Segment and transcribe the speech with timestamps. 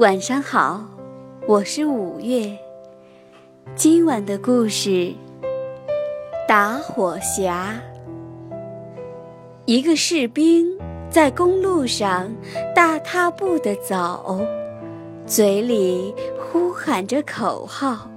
[0.00, 0.82] 晚上好，
[1.46, 2.56] 我是五月。
[3.74, 5.12] 今晚的故事：
[6.48, 7.78] 打火侠。
[9.66, 10.66] 一个士兵
[11.10, 12.34] 在公路上
[12.74, 14.40] 大踏步地走，
[15.26, 18.10] 嘴里呼喊着口号。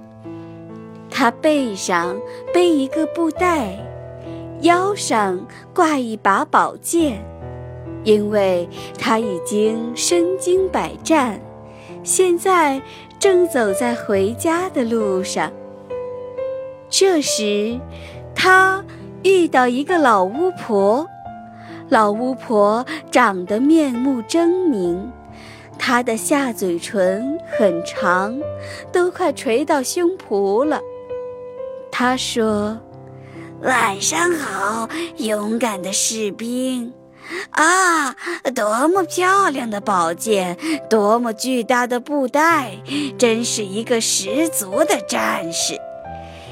[1.10, 2.18] 他背上
[2.50, 3.76] 背一个布袋，
[4.62, 5.38] 腰上
[5.74, 7.22] 挂一把宝剑，
[8.04, 8.66] 因为
[8.98, 11.38] 他已经身经百战。
[12.04, 12.80] 现在
[13.18, 15.50] 正走在回家的路上。
[16.90, 17.80] 这时，
[18.34, 18.84] 他
[19.24, 21.08] 遇到一个老巫婆。
[21.88, 24.98] 老巫婆长得面目狰狞，
[25.78, 28.38] 她的下嘴唇很长，
[28.90, 30.80] 都快垂到胸脯了。
[31.90, 32.78] 她说
[33.62, 36.92] ：“晚上好，勇敢的士兵。”
[37.50, 38.14] 啊，
[38.54, 40.56] 多么漂亮的宝剑，
[40.88, 42.78] 多么巨大的布袋，
[43.18, 45.78] 真是一个十足的战士。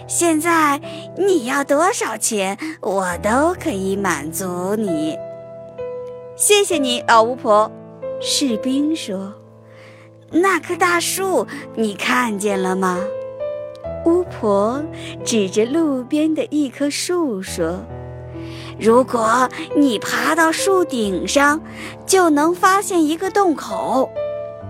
[0.08, 0.80] 现在
[1.16, 5.16] 你要多少钱，我都可以满足你。
[6.36, 7.70] 谢谢你，老巫婆。
[8.20, 9.32] 士兵说
[10.30, 13.00] ：“那棵大树，你看见了吗？”
[14.06, 14.82] 巫婆
[15.24, 17.80] 指着路边的一棵树说。
[18.78, 21.60] 如果你爬到树顶上，
[22.06, 24.10] 就能发现一个洞口，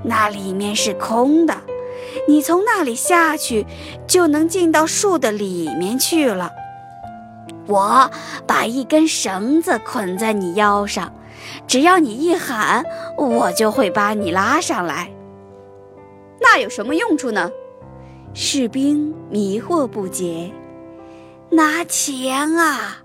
[0.04, 1.56] 那里面是空的。
[2.28, 3.66] 你从那里下去，
[4.06, 6.50] 就能进到树的里面去了。
[7.66, 8.10] 我
[8.46, 11.12] 把一根绳子捆在你腰上，
[11.66, 12.84] 只要你一喊，
[13.16, 15.10] 我就会把你拉上来。
[16.40, 17.50] 那有什么用处呢？
[18.34, 20.52] 士兵迷惑不解。
[21.50, 23.01] 拿钱啊！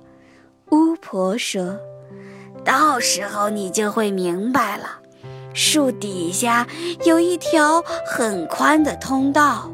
[0.69, 1.77] 巫婆说
[2.65, 4.99] ：“到时候你就会明白了。
[5.53, 6.67] 树底下
[7.05, 9.71] 有一条很宽的通道，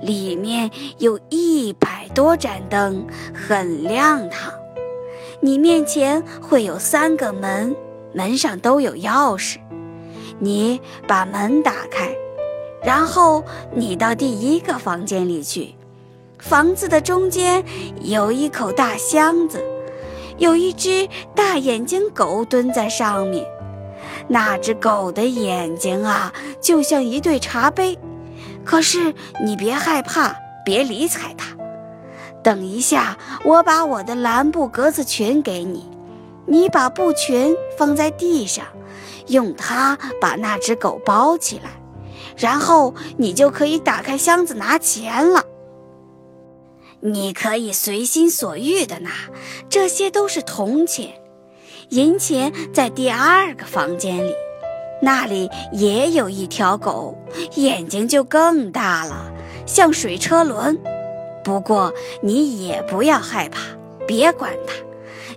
[0.00, 4.52] 里面有一百多盏灯，很亮堂。
[5.40, 7.76] 你面前会有三个门，
[8.14, 9.58] 门上都有钥匙。
[10.38, 12.10] 你把门打开，
[12.82, 13.44] 然后
[13.74, 15.74] 你到第一个房间里去。
[16.38, 17.62] 房子的中间
[18.00, 19.62] 有一口大箱子。”
[20.40, 23.46] 有一只大眼睛狗蹲在上面，
[24.26, 27.98] 那只狗的眼睛啊，就像一对茶杯。
[28.64, 29.14] 可是
[29.44, 30.34] 你别害怕，
[30.64, 31.54] 别理睬它。
[32.42, 35.86] 等一下，我把我的蓝布格子裙给你，
[36.46, 38.64] 你把布裙放在地上，
[39.26, 41.68] 用它把那只狗包起来，
[42.34, 45.44] 然后你就可以打开箱子拿钱了。
[47.02, 49.10] 你可以随心所欲的拿，
[49.70, 51.14] 这些都是铜钱，
[51.88, 54.34] 银钱在第二个房间里，
[55.00, 57.16] 那里也有一条狗，
[57.54, 59.32] 眼睛就更大了，
[59.66, 60.78] 像水车轮。
[61.42, 61.90] 不过
[62.22, 63.60] 你也不要害怕，
[64.06, 64.74] 别管它，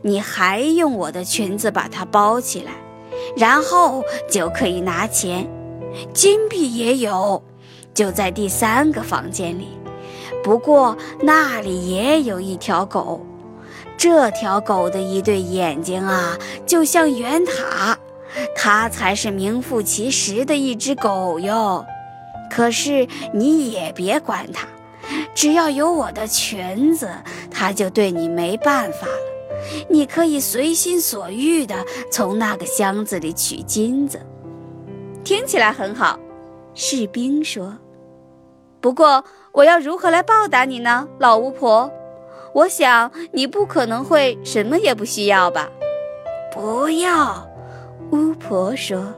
[0.02, 2.74] 你还用我的裙子把它包起来，
[3.38, 5.50] 然后就可以拿钱，
[6.14, 7.42] 金币也有，
[7.94, 9.70] 就在第三个房间里。
[10.42, 13.26] 不过那里也有一条狗，
[13.98, 17.98] 这条狗的一对眼睛啊，就像圆塔，
[18.56, 21.86] 它才是名副其实的一只狗哟。
[22.52, 24.68] 可是你也别管它，
[25.34, 27.10] 只要有我的裙子，
[27.50, 29.84] 它就对你没办法了。
[29.90, 31.76] 你可以随心所欲地
[32.12, 34.20] 从那个箱子里取金子。
[35.24, 36.20] 听起来很好，
[36.74, 37.74] 士兵说。
[38.82, 39.24] 不过。
[39.54, 41.92] 我要如何来报答你呢，老巫婆？
[42.54, 45.70] 我想你不可能会什么也不需要吧？
[46.52, 47.48] 不要，
[48.12, 49.14] 巫婆说：“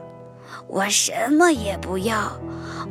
[0.68, 2.32] 我什么也不要，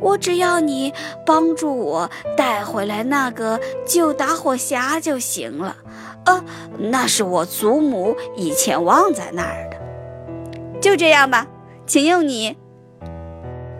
[0.00, 0.92] 我只要你
[1.24, 5.76] 帮助我带回来那个旧打火匣就行了。
[6.24, 6.44] 呃，
[6.76, 10.80] 那是我祖母以前忘在那儿的。
[10.80, 11.46] 就这样吧，
[11.86, 12.56] 请用你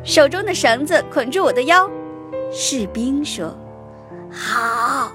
[0.04, 1.90] 手中的绳子捆住我的腰。”
[2.50, 3.56] 士兵说
[4.30, 5.12] ：“好。”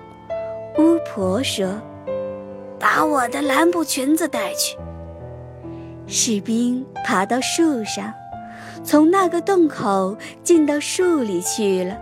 [0.78, 1.68] 巫婆说
[2.80, 4.78] ：“把我的蓝布裙子带去。”
[6.08, 8.14] 士兵爬到树上，
[8.84, 11.98] 从那个洞口进到树里去了。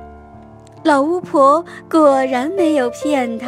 [0.84, 3.48] 老巫婆果然没有骗他，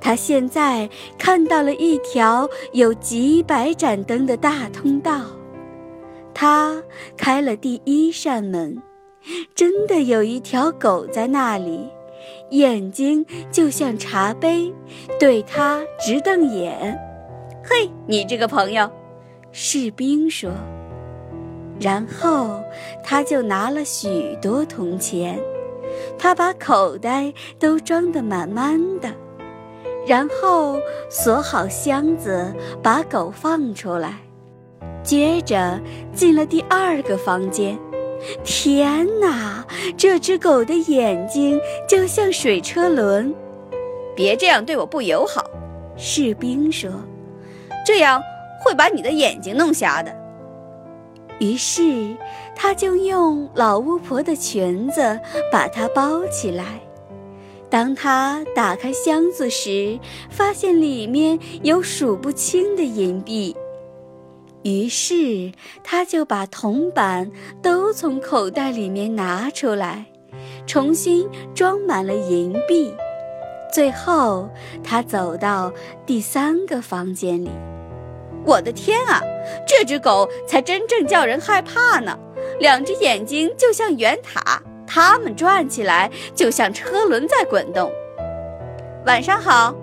[0.00, 0.88] 他现在
[1.18, 5.20] 看到了一条有几百盏灯的大通道。
[6.34, 6.82] 他
[7.16, 8.82] 开了第一扇门。
[9.54, 11.88] 真的有一条狗在那里，
[12.50, 14.72] 眼睛就像茶杯，
[15.18, 16.98] 对他直瞪眼。
[17.64, 18.88] 嘿，你这个朋友，
[19.52, 20.50] 士兵说
[21.80, 22.62] ：“然后
[23.02, 25.40] 他就拿了许多铜钱，
[26.18, 29.08] 他把口袋都装得满满的，
[30.06, 30.78] 然后
[31.10, 34.14] 锁好箱子，把狗放出来，
[35.02, 35.80] 接着
[36.12, 37.76] 进了第二个房间。
[38.44, 39.66] 天哪，
[39.96, 43.34] 这只狗的眼睛就像水车轮！
[44.14, 45.44] 别这样对我不友好，
[45.96, 46.90] 士兵说，
[47.84, 48.22] 这样
[48.64, 50.14] 会把你的眼睛弄瞎的。
[51.38, 52.16] 于是，
[52.54, 55.20] 他就用老巫婆的裙子
[55.52, 56.80] 把它包起来。
[57.68, 59.98] 当他打开箱子时，
[60.30, 63.54] 发现里面有数不清的银币。
[64.66, 65.52] 于是，
[65.84, 67.30] 他就把铜板
[67.62, 70.06] 都从口袋里面拿出来，
[70.66, 72.92] 重新装满了银币。
[73.72, 74.50] 最后，
[74.82, 75.72] 他走到
[76.04, 77.48] 第三个房间里。
[78.44, 79.22] 我的天啊，
[79.64, 82.18] 这只狗才真正叫人害怕呢！
[82.58, 87.88] 两只眼睛就像圆塔，它们转起来就像车轮在滚动。
[89.04, 89.76] 晚上好，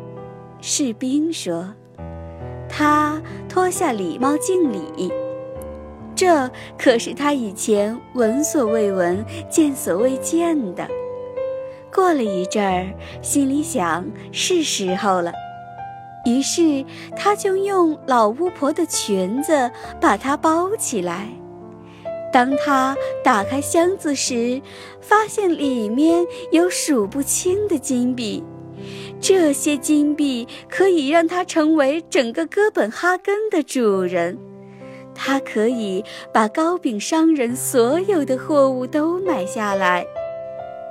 [0.60, 1.74] 士兵说。
[2.76, 5.14] 他脱下礼帽敬礼，
[6.16, 10.88] 这可是他以前闻所未闻、见所未见的。
[11.94, 12.92] 过了一阵儿，
[13.22, 15.32] 心里想是时候了。
[16.26, 16.84] 于是，
[17.16, 19.70] 他就用老巫婆的裙子
[20.02, 21.28] 把它包起来。
[22.32, 24.60] 当他打开箱子时，
[25.00, 28.44] 发现里面有数不清的金币。
[29.24, 34.38] 这些金币可以让他成为整个哥本哈根的主人。
[35.16, 36.04] 他可以
[36.34, 40.06] 把糕饼商人所有的货物都买下来。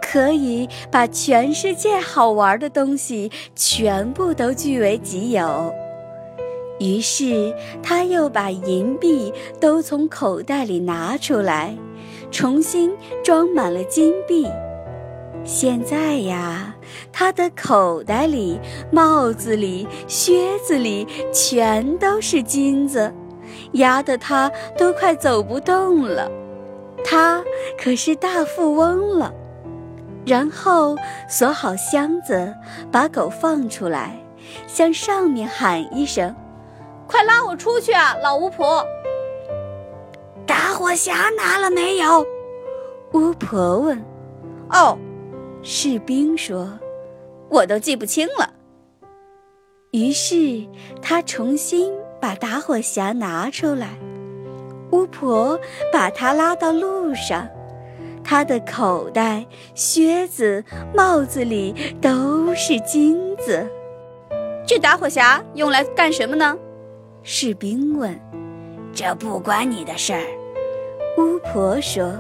[0.01, 5.71] 可以把全世界好玩的东西全部都据为己有。
[6.81, 9.31] 于是，他又把银币
[9.61, 11.77] 都从口袋里拿出来，
[12.31, 12.91] 重新
[13.23, 14.47] 装满了金币。
[15.45, 16.72] 现在呀，
[17.13, 18.61] 他的口袋里、
[18.91, 23.13] 帽子里、靴子里全都是金子，
[23.73, 26.31] 压得他都快走不动了。
[27.05, 27.43] 他
[27.83, 29.33] 可是大富翁了。
[30.25, 30.97] 然后
[31.29, 32.55] 锁好箱子，
[32.93, 34.17] 把狗放出来，
[34.69, 36.33] 向上面喊一声
[37.09, 38.87] ：“快拉我出去啊，老巫婆！”
[40.47, 42.25] 打火匣拿了没有？
[43.13, 44.01] 巫婆问。
[44.71, 44.97] “哦，
[45.63, 46.71] 士兵说，
[47.53, 48.55] 我都记不清了。”
[49.93, 50.67] 于是
[51.03, 53.99] 他重新把打火匣拿出来，
[54.91, 55.61] 巫婆
[55.93, 57.47] 把他拉到路上。
[58.25, 59.45] 他的口袋、
[59.75, 60.65] 靴子、
[60.95, 63.69] 帽子里都是金子。
[64.67, 66.57] 这打火匣用来干什么呢？
[67.23, 68.19] 士兵问。
[68.95, 70.25] 这不关你的事儿，
[71.19, 72.15] 巫婆说。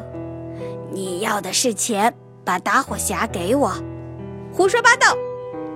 [0.90, 2.12] 你要的是钱，
[2.44, 3.72] 把打火匣给我。
[4.52, 5.16] 胡说八道！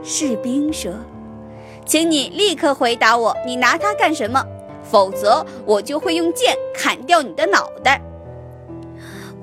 [0.02, 0.92] 士兵说。
[1.84, 4.44] 请你立刻回答我，你拿它干什么？
[4.82, 8.02] 否则我就会用剑砍掉你的脑袋。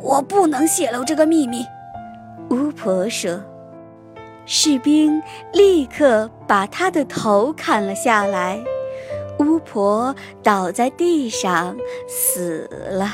[0.02, 1.66] 我不能泄露这个秘密，
[2.50, 3.40] 巫婆说。
[4.46, 8.62] 士兵立刻把他的头砍了下来，
[9.40, 10.14] 巫婆
[10.44, 11.78] 倒在地上
[12.10, 13.10] 死了。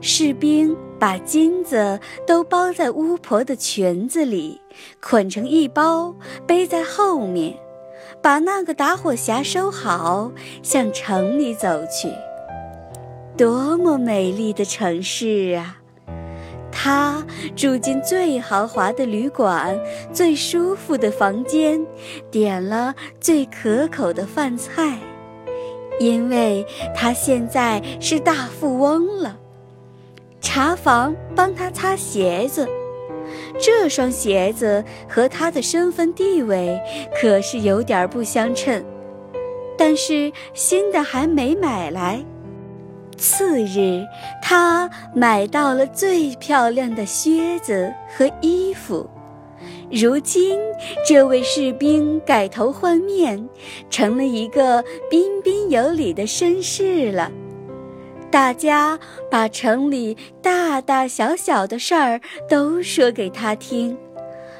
[0.00, 4.60] 士兵把金子都包在巫婆的裙子里，
[5.00, 6.14] 捆成一包，
[6.46, 7.56] 背在后面，
[8.20, 12.10] 把那个打火匣收好，向城里走去。
[13.36, 15.76] 多么美丽的城市啊！
[16.72, 17.24] 他
[17.56, 19.78] 住进最豪华的旅馆，
[20.12, 21.84] 最舒服的房间，
[22.30, 24.98] 点了最可口的饭菜，
[26.00, 29.38] 因为他现在是大富翁了。
[30.40, 32.68] 茶房帮他擦鞋子，
[33.58, 36.80] 这双鞋子和他的身份地位
[37.20, 38.82] 可是有点不相称，
[39.76, 42.24] 但是新的还没买来。
[43.16, 44.06] 次日，
[44.40, 49.08] 他买到了最漂亮的靴子和衣服。
[49.90, 50.60] 如今，
[51.04, 53.48] 这位士兵改头换面，
[53.90, 57.32] 成了一个彬彬有礼的绅士了。
[58.30, 58.98] 大家
[59.30, 63.96] 把城里大大小小的事儿都说给他听，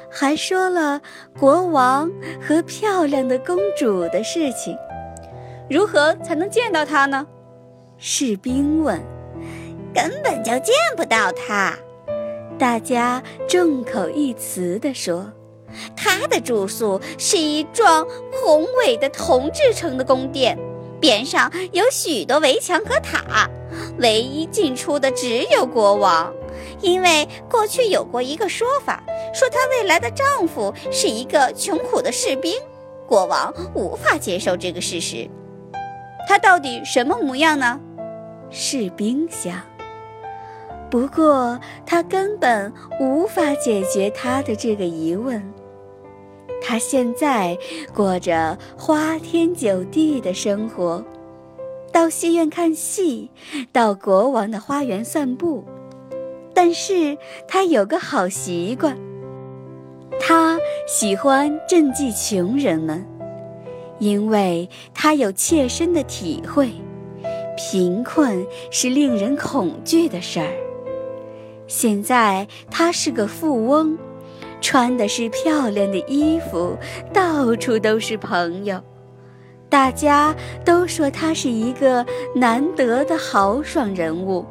[0.09, 1.01] 还说了
[1.39, 2.11] 国王
[2.41, 4.75] 和漂亮的公主的事情。
[5.69, 7.27] 如何才能见到他呢？
[7.97, 8.99] 士兵问
[9.93, 11.77] ：“根本就见不到他。”
[12.57, 15.31] 大家众口一词地说
[15.95, 20.57] ：“他的住宿是一幢宏伟的铜制成的宫殿，
[20.99, 23.47] 边上有许多围墙和塔，
[23.99, 26.33] 唯一进出的只有国王，
[26.81, 32.53] 因为过去有过一个说法，说她未来的丈夫是一个穷苦的士兵。
[33.07, 35.27] 国王无法接受这个事实。
[36.27, 37.79] 他到底什么模样呢？
[38.51, 39.59] 士兵想。
[40.91, 45.53] 不过他根本无法解决他的这个疑问。
[46.61, 47.57] 他现在
[47.95, 51.03] 过着花天酒地的生活，
[51.91, 53.29] 到戏院看戏，
[53.71, 55.63] 到国王的花园散步。
[56.53, 57.17] 但是
[57.47, 58.97] 他有个好习惯，
[60.19, 63.05] 他喜欢赈济穷人们，
[63.99, 66.71] 因为他有切身的体会，
[67.57, 70.51] 贫困是令人恐惧的事儿。
[71.67, 73.97] 现在他是个富翁。
[74.61, 76.77] 穿的是漂亮的衣服，
[77.13, 78.83] 到处都是朋友，
[79.69, 80.35] 大家
[80.65, 84.45] 都说他是一个难得的豪爽人物。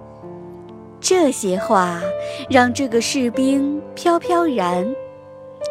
[1.01, 2.01] 这些话
[2.49, 4.95] 让这个士兵飘飘然，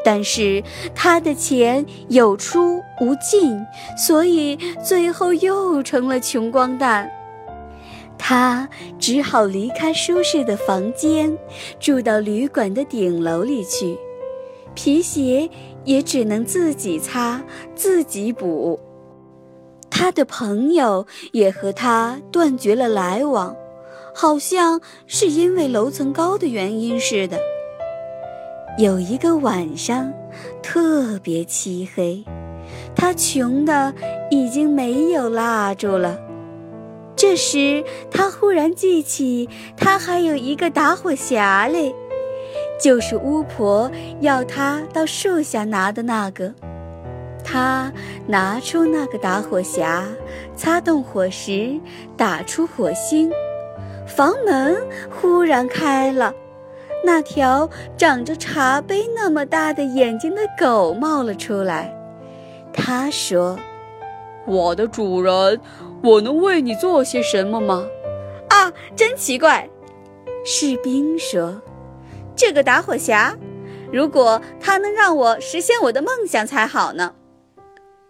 [0.03, 0.63] 但是
[0.93, 3.57] 他的钱有出无进，
[3.97, 7.09] 所以最后又成了穷光蛋。
[8.17, 11.37] 他只好离开舒适的房间，
[11.79, 13.97] 住到旅馆的顶楼里去。
[14.73, 15.49] 皮鞋
[15.83, 17.43] 也只能自己擦
[17.75, 18.79] 自己补，
[19.99, 23.55] 他的朋友也和他断绝了来往，
[24.13, 27.39] 好像是因为楼层高的原因似的。
[28.77, 30.13] 有一个晚上，
[30.61, 32.23] 特别漆黑，
[32.95, 33.91] 他穷的
[34.29, 36.19] 已经没有蜡烛了。
[37.15, 41.95] 这时，他忽然记起，他还有一个打火匣嘞。
[42.79, 43.89] 就是巫婆
[44.21, 46.53] 要他到树下拿的那个，
[47.49, 47.89] 他
[48.27, 50.03] 拿出那个打火匣，
[50.53, 51.79] 擦动火石，
[52.17, 53.31] 打出火星，
[54.05, 54.77] 房门
[55.09, 56.33] 忽然开了，
[57.05, 61.95] 那条长着茶杯那么大的眼睛的狗冒了出来。
[62.73, 63.57] 他说
[64.45, 65.61] ：“我的主人，
[66.03, 67.85] 我能为你做些什么吗？”
[68.51, 69.69] 啊，真奇怪，
[70.43, 71.61] 士兵说。
[72.35, 73.33] 这个打火匣，
[73.89, 77.13] 如果它能让我实现我的梦想才好呢。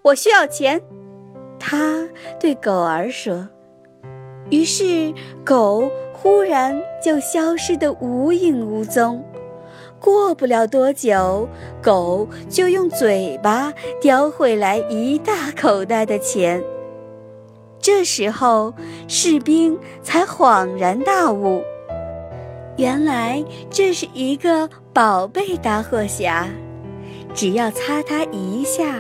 [0.08, 0.82] 我需要钱，
[1.60, 2.08] 他
[2.40, 3.50] 对狗儿说。
[4.50, 9.22] 于是狗忽然就消失得无影无踪。
[10.00, 11.50] 过不了多久，
[11.82, 16.64] 狗就用嘴巴叼回来一大口袋的钱。
[17.82, 18.74] 这时候，
[19.10, 21.62] 士兵才恍然大悟。
[22.78, 26.46] 原来这是一个宝贝打火匣，
[27.34, 28.96] 只要擦它一下，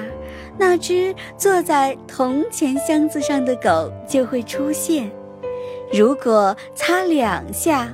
[0.57, 5.09] 那只坐在铜钱箱子上的狗就会出现；
[5.91, 7.93] 如果擦两下，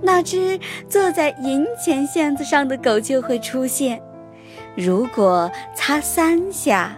[0.00, 3.98] 那只坐在银钱箱子上的狗就会出现；
[4.76, 6.96] 如果擦三下，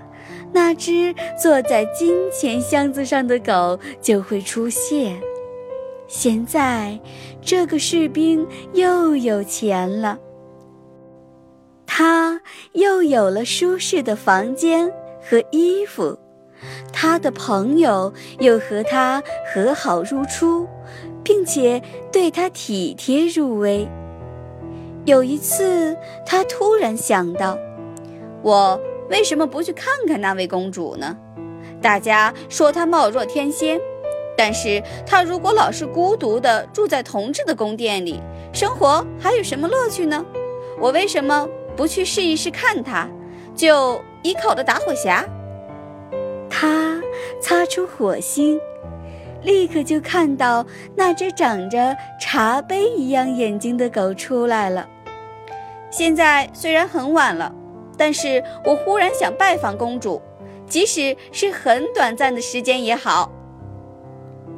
[0.53, 5.19] 那只坐在金钱箱子上的狗就会出现。
[6.07, 6.99] 现在，
[7.41, 10.19] 这个士兵又有钱了。
[11.87, 12.41] 他
[12.73, 14.93] 又有了舒适的房间
[15.29, 16.17] 和衣服，
[16.93, 20.69] 他的朋友又和他和好如初，
[21.25, 23.89] 并且对他体贴入微。
[25.05, 27.59] 有一次，他突然想到：
[28.43, 28.81] 我
[29.11, 31.17] 为什么不去看看那位公主呢？
[31.83, 33.81] 大家说她貌若天仙。
[34.39, 38.21] 但是她如果老是孤独地住在同治的宫殿里，
[38.53, 40.25] 生活还有什么乐趣呢？
[40.79, 43.09] 我为什么不去试一试看她？
[43.55, 45.25] 就依靠的打火匣。
[46.51, 47.01] 他
[47.41, 48.59] 擦出火星，
[49.43, 50.67] 立刻就看到
[50.97, 54.89] 那只长着茶杯一样眼睛的狗出来了。
[55.91, 57.55] 现在虽然很晚了，
[57.97, 60.21] 但是我忽然想拜访公主，
[60.67, 63.31] 即使是很短暂的时间也好。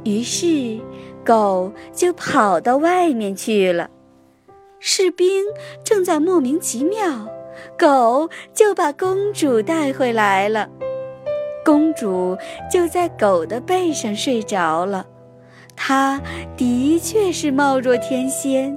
[0.04, 0.80] 于是，
[1.25, 3.90] 狗就跑到外面去了。
[4.80, 5.44] 士兵
[5.84, 7.28] 正在莫名其妙，
[7.78, 10.68] 狗就把公主带回来了。
[11.64, 12.36] 公主
[12.70, 15.06] 就在狗的背上睡着了。
[15.76, 16.20] 她
[16.56, 18.76] 的确是貌若天仙，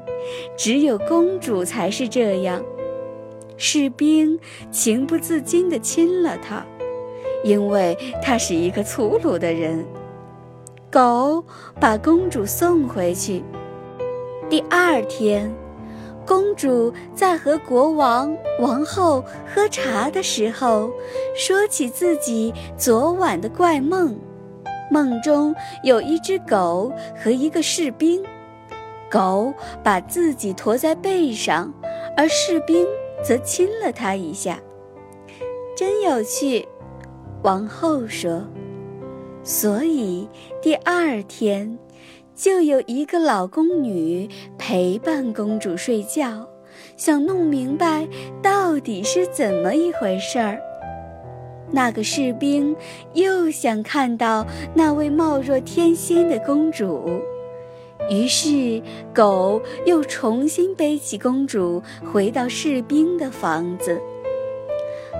[0.57, 2.61] 只有公主才是这样。
[3.57, 4.39] 士兵
[4.71, 6.65] 情不自禁地亲了她，
[7.43, 9.85] 因为他是一个粗鲁的人。
[10.91, 11.43] 狗
[11.79, 13.43] 把公主送回去。
[14.49, 15.51] 第二天，
[16.31, 19.21] 公主在和国王、王后
[19.53, 20.89] 喝茶的时候，
[21.35, 24.17] 说起自己昨晚的怪梦。
[24.89, 26.89] 梦中有一只狗
[27.21, 28.23] 和一个士兵，
[29.09, 31.73] 狗把自己驮在背上，
[32.15, 32.87] 而士兵
[33.21, 34.57] 则亲了它一下。
[35.75, 36.65] 真有趣，
[37.43, 38.41] 王后说。
[39.43, 40.29] 所以
[40.61, 41.77] 第二天，
[42.41, 46.49] 就有一个老宫女陪伴公主睡觉，
[46.97, 48.07] 想弄明白
[48.41, 50.59] 到底是怎么一回事儿。
[51.69, 52.75] 那个士兵
[53.13, 54.43] 又想看到
[54.73, 57.07] 那位貌若天仙的公主，
[58.09, 58.81] 于是
[59.13, 61.79] 狗又重新背起公主
[62.11, 64.01] 回到士兵的房子。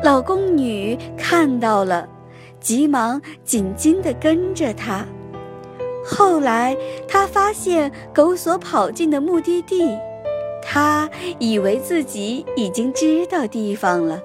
[0.03, 2.09] 老宫女看到了。
[2.59, 5.03] 急忙紧紧地跟着他。
[6.03, 6.75] 后来，
[7.07, 9.97] 他发现狗所跑进的目的地，
[10.63, 14.21] 他以为自己已经知道地方了，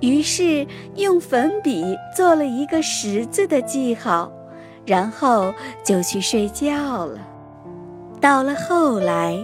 [0.00, 4.30] 于是用粉笔做了一个十字的记号，
[4.84, 7.18] 然后就去睡觉了。
[8.20, 9.42] 到了后来，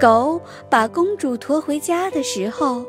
[0.00, 2.84] 狗把公主驮回家的时候。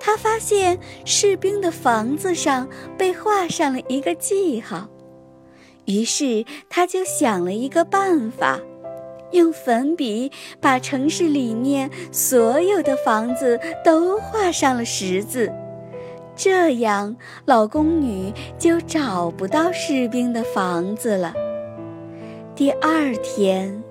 [0.00, 4.88] 他发现士兵的房子上被画上了一个记号，
[5.86, 8.60] 于是他就想了一个办法，
[9.32, 15.52] 用粉笔把城市里面所有的房子都画上了十字，
[16.36, 21.34] 这样老宫女就找不到士兵的房子了。
[22.54, 23.82] 第二天。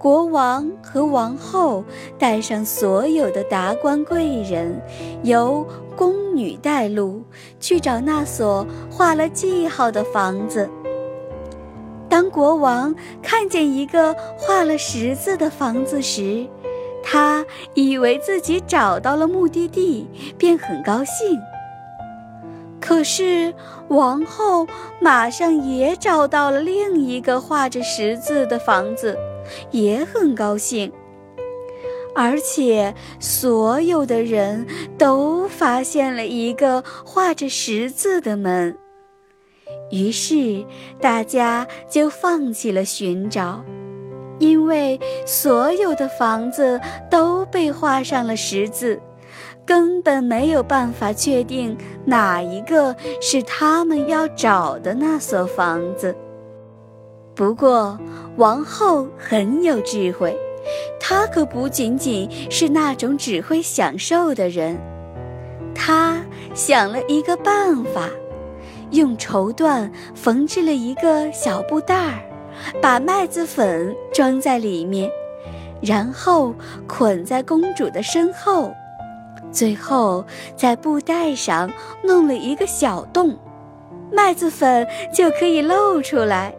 [0.00, 1.84] 国王和王后
[2.20, 4.80] 带上所有的达官贵人，
[5.24, 7.24] 由宫女带路
[7.58, 10.70] 去找那所画了记号的房子。
[12.08, 16.46] 当国王看见一个画了十字的房子时，
[17.02, 21.38] 他以为自己找到了目的地，便很高兴。
[22.80, 23.54] 可是
[23.88, 24.66] 王后
[25.00, 29.16] 马上也找到了另一个画着十字的房子。
[29.70, 30.92] 也很高兴，
[32.14, 34.66] 而且所有的人
[34.98, 38.76] 都发现了一个画着十字的门，
[39.90, 40.64] 于是
[41.00, 43.64] 大家就放弃了寻找，
[44.38, 49.00] 因为所有的房子都被画上了十字，
[49.64, 56.14] 根本没有办法确定哪一个是他们要找的那所房子。
[57.34, 57.98] 不过，
[58.36, 60.36] 王后很有智慧，
[61.00, 64.76] 她可不仅仅是那种只会享受的人。
[65.74, 66.20] 她
[66.52, 68.10] 想了一个办法，
[68.90, 72.20] 用绸缎缝制了一个小布袋儿，
[72.80, 75.10] 把麦子粉装在里面，
[75.80, 76.54] 然后
[76.86, 78.72] 捆在公主的身后，
[79.52, 80.24] 最后
[80.56, 81.70] 在布袋上
[82.02, 83.36] 弄了一个小洞，
[84.12, 86.54] 麦子粉就可以露出来。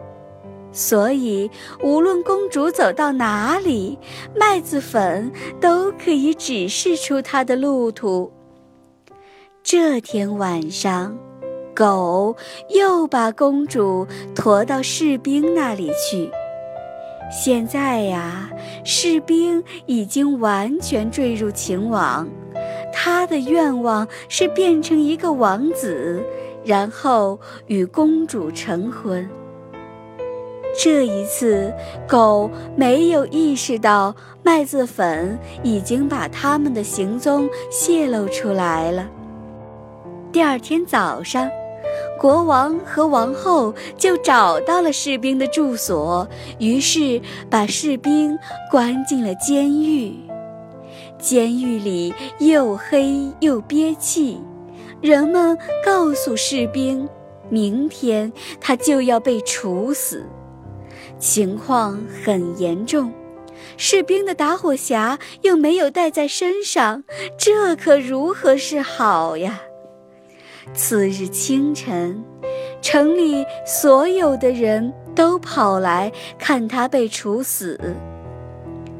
[0.72, 1.50] 所以，
[1.82, 3.98] 无论公主走到哪里，
[4.36, 5.28] 麦子粉
[5.60, 8.32] 都可以指示出她的路途。
[9.64, 11.18] 这天晚上，
[11.80, 12.36] 狗
[12.68, 16.30] 又把公主驮到士兵那里去。
[17.32, 18.50] 现在呀，
[18.84, 22.28] 士兵已经完全坠入情网，
[22.92, 26.22] 他的愿望是变成一个王子，
[26.62, 29.26] 然后与公主成婚。
[30.78, 31.72] 这一次，
[32.06, 39.08] 狗没有意识到麦子粉已经把他们的行踪泄露出来了。
[40.30, 41.50] 第二天早上，
[42.20, 46.28] 国王和王后就找到了士兵的住所，
[46.58, 48.38] 于是把士兵
[48.70, 50.14] 关进了监狱。
[51.18, 54.38] 监狱里又黑又憋气，
[55.00, 57.08] 人们告诉士兵，
[57.48, 58.30] 明天
[58.60, 60.26] 他就要被处死。
[61.18, 63.10] 情况很严重，
[63.78, 67.02] 士兵的打火匣又没有带在身上，
[67.38, 69.62] 这可如何是好呀？
[70.72, 72.22] 次日清晨，
[72.80, 77.78] 城里所有的人都跑来看他被处死。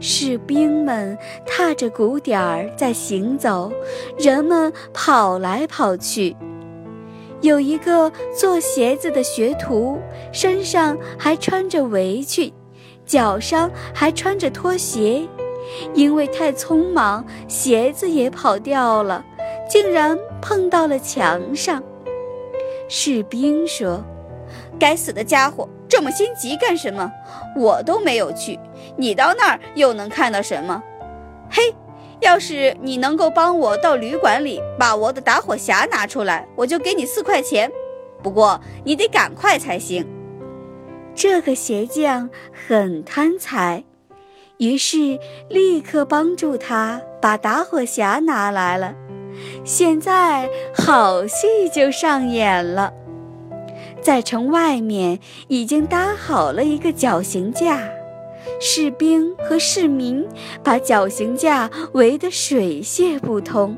[0.00, 3.70] 士兵们踏着鼓点儿在行走，
[4.18, 6.36] 人们跑来跑去。
[7.42, 9.98] 有一个做鞋子的学徒，
[10.32, 12.52] 身上还穿着围裙，
[13.06, 15.26] 脚上还穿着拖鞋，
[15.94, 19.24] 因为太匆忙，鞋子也跑掉了，
[19.70, 21.80] 竟然碰到了墙上。
[22.88, 24.04] 士兵说
[24.80, 27.10] ：“该死的家伙，这么心急干什么？
[27.56, 28.58] 我都没有去，
[28.96, 30.82] 你到那儿又能看到什么？
[31.48, 31.62] 嘿！”
[32.20, 37.72] 要是你能够帮我到旅馆里把我的打火匣拿出来，我就给你四块钱。
[38.22, 40.06] 不过你得赶快才行。
[41.14, 43.84] 这个鞋匠很贪财，
[44.58, 48.94] 于是立刻帮助他把打火匣拿来了。
[49.64, 52.92] 现在好戏就上演了，
[54.00, 57.88] 在城外面已经搭好了一个绞刑架，
[58.60, 60.26] 士兵和市民
[60.62, 63.76] 把绞刑架围得水泄不通。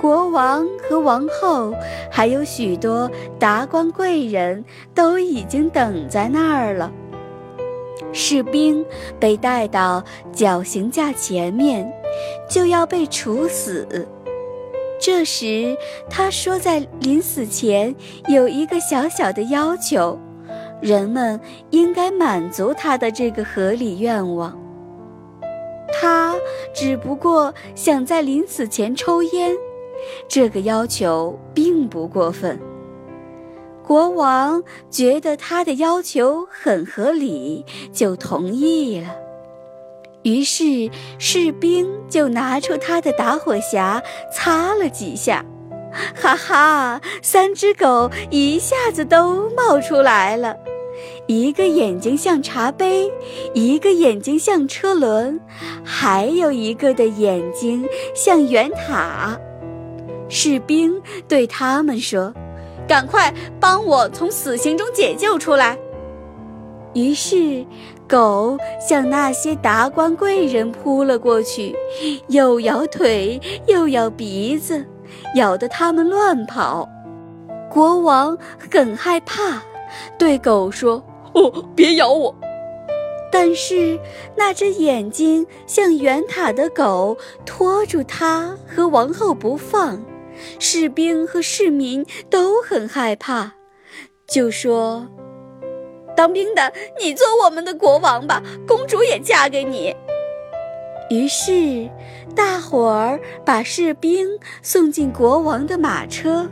[0.00, 1.74] 国王和王后，
[2.10, 6.90] 还有许多达官贵人都已经等在那儿了。
[8.12, 8.84] 士兵
[9.20, 11.92] 被带到绞刑架前面，
[12.48, 13.86] 就要被处死。
[15.00, 15.76] 这时，
[16.10, 17.94] 他说，在临死前
[18.28, 20.18] 有一个小小的要求，
[20.80, 24.56] 人们应该满足他的这个合理愿望。
[25.92, 26.36] 他
[26.74, 29.56] 只不过想在临死前抽烟。
[30.28, 32.58] 这个要求并不过分。
[33.86, 39.14] 国王觉得他的要求很合理，就同意了。
[40.22, 44.02] 于是士兵就拿出他的打火匣，
[44.32, 45.44] 擦了几下，
[46.14, 50.56] 哈哈，三只狗一下子都冒出来了。
[51.26, 53.10] 一个眼睛像茶杯，
[53.54, 55.40] 一个眼睛像车轮，
[55.84, 59.38] 还有一个的眼睛像圆塔。
[60.28, 62.34] 士兵对他们说
[62.86, 65.78] ：“赶快帮我从死刑中解救出来。”
[66.94, 67.64] 于是，
[68.08, 71.76] 狗向那些达官贵人扑了过去，
[72.28, 74.84] 又咬腿又咬鼻子，
[75.36, 76.88] 咬得他们乱跑。
[77.70, 78.36] 国王
[78.72, 79.62] 很害怕，
[80.18, 81.02] 对狗说
[81.34, 82.34] ：“哦，别咬我！”
[83.30, 83.96] 但是
[84.36, 90.02] 那只眼睛像圆塔的狗拖住他和王后不放。
[90.58, 93.52] 士兵和市民都很害怕，
[94.26, 95.06] 就说
[96.16, 99.94] ：“当兵的，你做我们的国王吧，公主也嫁给你。”
[101.10, 101.88] 于是，
[102.36, 106.48] 大伙儿把士兵送进国王的马车。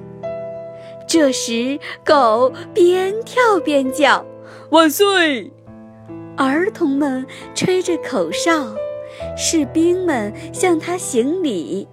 [1.06, 4.26] 这时，狗边跳边叫
[4.70, 5.52] ：“万岁！”
[6.36, 8.66] 儿童们吹着口哨，
[9.36, 11.86] 士兵们向他行礼。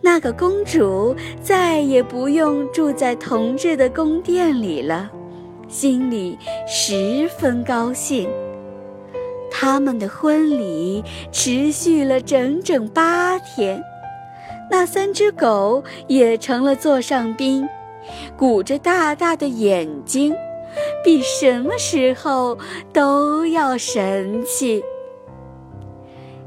[0.00, 5.10] 那个公主再也不用住在同治的宫殿里了，
[5.68, 8.28] 心里十分高兴。
[9.50, 11.02] 他们的婚礼
[11.32, 13.82] 持续了整整八天，
[14.70, 17.68] 那三只狗也成了座上宾，
[18.36, 20.34] 鼓着大大的眼睛，
[21.02, 22.56] 比什么时候
[22.92, 24.84] 都要神气。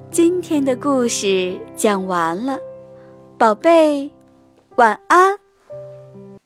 [0.09, 2.57] 今天的故事讲完了。
[3.37, 4.09] 宝贝，
[4.75, 5.37] 晚安。